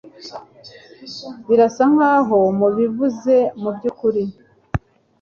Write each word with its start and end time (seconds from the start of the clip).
Birasa 1.47 1.83
nkaho 1.93 2.39
mubivuze 2.59 3.35
mubyukuri 3.61 4.23